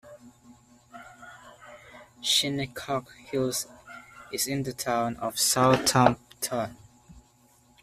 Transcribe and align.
Shinnecock 2.23 3.13
Hills 3.17 3.67
is 4.31 4.47
in 4.47 4.63
the 4.63 4.73
Town 4.73 5.15
of 5.17 5.37
Southampton. 5.37 6.75